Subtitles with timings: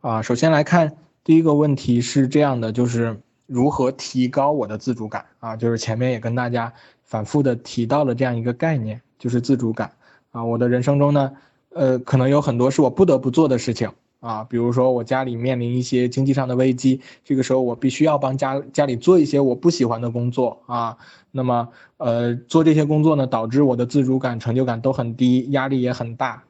[0.00, 0.92] 啊，首先来看
[1.24, 5.56] 第一个问题是这样的，就是如何提高我的自主感啊？
[5.56, 9.90] 就是前面也跟大家反复的提到了这样一个概念，就是自主感
[10.30, 10.44] 啊。
[10.44, 11.32] 我的人生中呢，
[11.70, 13.90] 呃，可能有很多是我不得不做的事情
[14.20, 20.96] 啊，比如说我家里面临一些经济上的危机，这个时候我必须要帮家家里做一些我不喜欢的工作啊。
[21.32, 26.44] 那么，呃，做这些工作呢，导致我的自主感、成就感都很低，压力也很大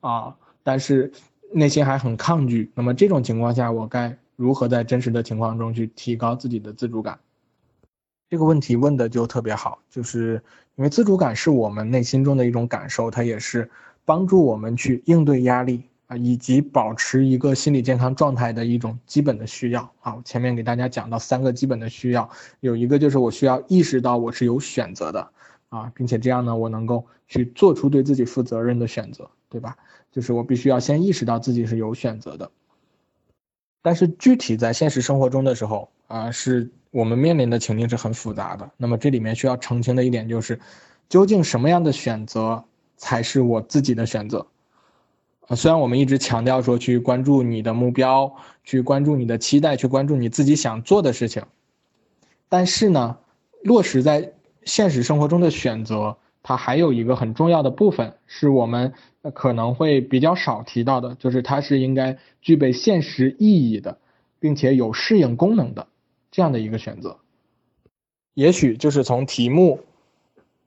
[0.00, 0.34] 啊。
[0.62, 1.12] 但是。
[1.52, 7.18] 内心还很抗拒，那么这种情况下，我该如何在真实的情况中去提高自己的自主感？
[8.28, 10.42] 这个问题问的就特别好，就是
[10.74, 13.70] 因为自主感是我们内心中的一种感受，它也是
[14.04, 20.20] 帮助我们去应对压力啊，以及保持一个心理健康状态的一种基本的需要啊。
[20.24, 25.30] 前面给大家讲到三个基本的需要，有一个就是我需要意识到我是有选择的
[25.74, 29.76] 啊，并且这样呢，我能够去做出对自己负责任的选择，对吧？
[30.12, 32.48] 就是我必须要先意识到自己是有选择的，
[33.82, 38.70] 但是具体在现实生活中的时候啊，是我们面临的情境是很复杂的。
[38.76, 40.60] 那么这里面需要澄清的一点就是，
[41.08, 42.62] 究竟什么样的选择
[42.96, 44.46] 才是我自己的选择？
[45.48, 51.42] 啊，虽然我们一直强调说去关注你的目标，去关注你的期待，去关注你自己想做的事情，
[52.48, 53.18] 但是呢，
[53.64, 54.33] 落实在
[54.64, 56.16] 现实生活中的选择。
[56.46, 58.92] 它还有一个很重要的部分是我们
[59.32, 63.96] 可能会比较少提到的，就是它是应该具备现实意义的，
[64.40, 65.86] 并且有适应功能的
[66.30, 67.16] 这样的一个选择。
[68.34, 69.80] 也许就是从题目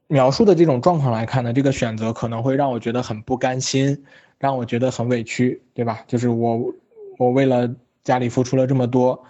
[0.08, 4.04] 描述的这种状况来看呢，这个选择可能会让我觉得很不甘心，
[4.38, 6.02] 让我觉得很委屈，对吧？
[6.08, 6.74] 就是我
[7.18, 9.22] 我为了家里付出了这么多，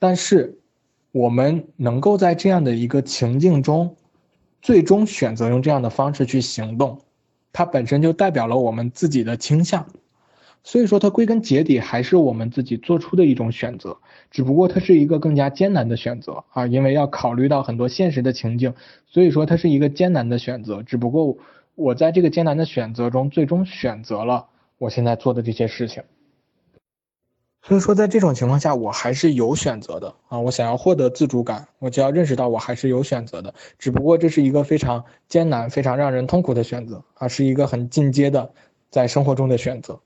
[0.00, 0.58] 但是
[1.12, 3.96] 我们能够在这样的一个情境中。
[4.60, 6.98] 最终选择用这样的方式去行动，
[7.52, 9.86] 它本身就代表了我们自己的倾向，
[10.64, 13.98] 所以说它归根结底还是我们自己做出的一种选择，
[14.32, 18.74] 只不过它是一个更加艰难的选择啊，因为要考虑到很多现实的情境，
[19.06, 21.38] 所以说它是一个艰难的选择，只不过
[21.76, 24.46] 我在这个艰难的选择中，最终选择了
[24.76, 26.02] 我现在做的这些事情。
[27.60, 30.38] 所以说，在这种情况下，我还是有选择的啊！
[30.38, 38.52] 我想要获得自主感，我就要认识到我还是有选择的，只不过这是一个非常艰难、非常让人痛苦的选择啊，是一个很进阶的
[38.88, 40.00] 在生活中的选择。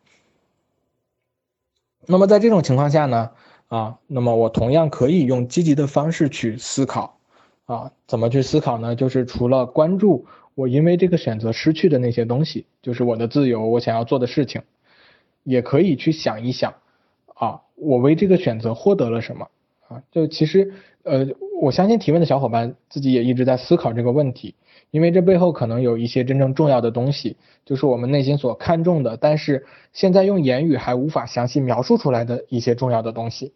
[2.06, 3.30] 那么在这种情况下呢，
[3.68, 7.18] 啊，那么我同样可以用积极的方式去思考
[7.66, 8.96] 啊，怎么去思考呢？
[8.96, 10.26] 就是除了关注
[10.56, 14.62] 我因为这个选择失去的那些东西，就是我的自由，我想要做的事情，
[15.44, 16.74] 也可以去想一想。
[17.42, 19.48] 啊，我为这个选择获得了什么？
[19.88, 21.26] 啊，就其实，呃，
[21.60, 24.54] 我相信提问的小伙伴自己也一直在思考这个问题，
[24.92, 33.52] 因为这背后可能有一些真正重要的东西，就是我们内心所看重的，但是现在用言语还无法详细描述出来的一些重要的东西。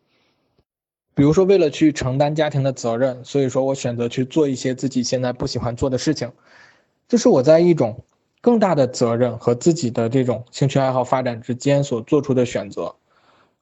[1.14, 6.32] 比如说，为了去承担家庭的责任，所以说我选择去做一些自己现在不喜欢做的事情，
[7.06, 8.02] 这是我在一种
[8.40, 12.96] 更大的责任和自己的这种兴趣爱好发展之间所做出的选择。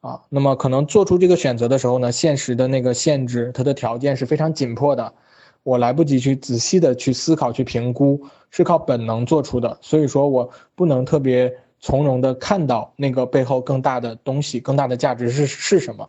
[0.05, 5.15] 啊，那么可能做出这个选择的时候呢，现实的那个限制，它的条件是非常紧迫的，
[5.63, 8.21] 我来不及去仔细的去思考、去评估，
[8.51, 11.51] 是靠本能做出的，所以说我不能特别
[11.81, 16.07] 从容的看到那个背后更大的东西、更大的价值是是什么，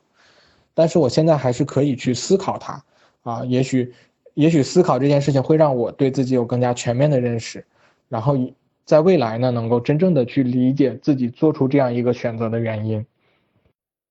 [0.74, 2.84] 但是我现在还是可以去思考它，
[3.24, 3.94] 啊，也许，
[4.34, 7.66] 也许思考这件事情会让我对自己有更加全面的认识，
[8.10, 8.38] 然后
[8.84, 13.06] 在未来呢，能够真正的去理解自己做出这样一个选择的原因。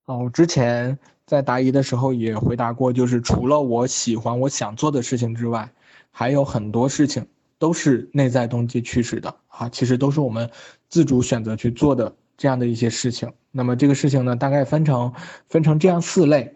[0.06, 5.70] 啊，我之前在答疑的时候也回答过，就是除了我喜欢我想做的事情之外，
[6.10, 7.26] 还有很多事情
[7.58, 10.50] 都是内在动机驱使的啊，其实都是我们
[10.90, 13.32] 自主选择去做的这样的一些事情。
[13.50, 15.14] 那么这个事情呢，大概分成
[15.48, 16.54] 分成这样四类。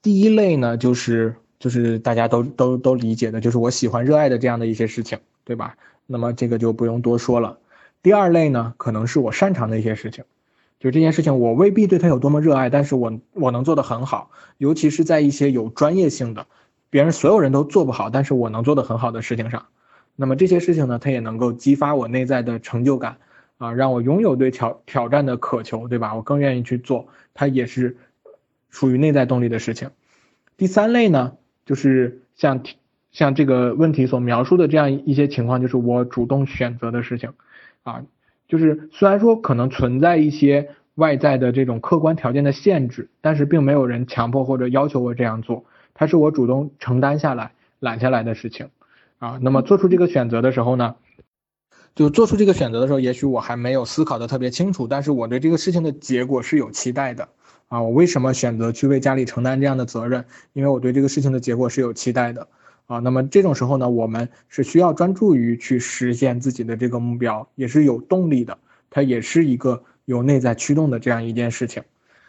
[0.00, 5.76] 第一类呢，就是就是大家都都都理解的，就是我喜欢热爱的这样的一些事情，对吧？
[6.06, 7.58] 那么这个就不用多说了。
[8.02, 10.24] 第二类呢，可能是我擅长的一些事情。
[10.80, 16.46] 就这件事情，我未必对他有多么热爱，但是我我能做得很好，尤其是在一些有专业性的，
[16.88, 19.66] 别人所有人都做不好，但是我能做得很好的事情上，
[20.16, 23.18] 那么这些事情呢，它也能够激发我内在的成就感，
[23.58, 26.14] 啊，让我拥有对挑挑战的渴求，对吧？
[26.14, 27.98] 我更愿意去做，它也是
[28.70, 29.90] 属于内在动力的事情。
[30.56, 31.34] 第三类呢，
[31.66, 32.62] 就是像
[33.12, 37.34] 像这个问题所描述的这样一些情况，就是我主动选择的事情，
[37.82, 38.02] 啊。
[38.50, 45.64] 就是虽然说可能存在一些外在的这种客观条件的限制，但是并没有人强迫或者要求我这样做，
[45.94, 48.70] 它是我主动承担下来、揽下来的事情
[49.20, 49.38] 啊。
[49.40, 50.96] 那么做出这个选择的时候呢，
[51.94, 57.28] 就做出这个选择的时候，也许我还没有思考的特别清楚，但是我对这个事情的结果是有期待的
[57.68, 57.80] 啊。
[57.80, 60.24] 我为什么选择去为家里承担这样的责任？
[60.54, 62.48] 因为我对这个事情的结果是有期待的
[62.90, 62.98] 啊。
[62.98, 68.58] 那么这种时候呢，我们是需要专注于去实现自己的这个目标，也是有动力的。
[68.90, 71.82] 它也是一个有内在驱动的这样一件事情。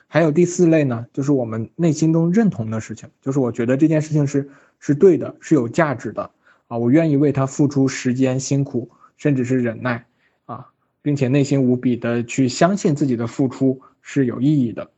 [0.05, 4.49] 还有第四类呢，就是我们内心中认同的事情，就是我觉得这件事情是
[4.79, 6.29] 是对的，是有价值的
[6.67, 8.89] 啊，我愿意为他付出时间、辛苦。
[9.17, 10.03] 甚至是忍耐
[10.45, 10.65] 啊，
[11.03, 14.89] 并且内心无比的去相信自己的付出是有意义的。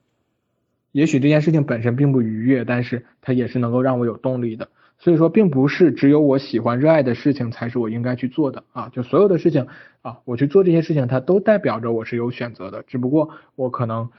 [0.94, 4.69] 也许这件事情本身并不愉悦，但是它也是能够让我有动力的。
[5.00, 8.90] 所以说，并不是只有我喜欢、热爱的事情才是我应该去做的啊。
[8.90, 9.68] 就所有的事情
[10.01, 12.84] 啊，我去做这些事情，它都代表着我是有选择的。
[12.84, 14.10] 只不过我可能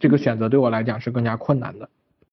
[0.00, 1.90] 这个选择对我来讲是更加困难的。